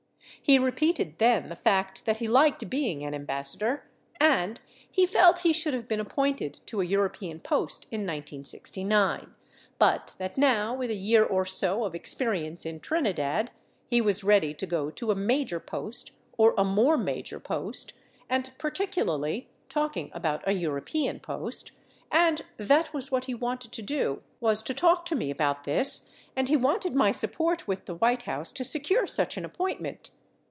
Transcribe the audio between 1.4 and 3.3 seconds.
the fact that he liked being an